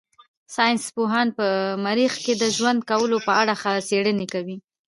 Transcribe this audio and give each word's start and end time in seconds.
ساينس 0.55 0.83
پوهان 0.95 1.27
په 1.37 1.47
مريخ 1.85 2.13
کې 2.23 2.33
د 2.41 2.43
ژوند 2.57 2.79
کولو 2.89 3.17
په 3.27 3.31
اړه 3.41 3.53
څېړنې 3.87 4.25
کوي. 4.33 4.57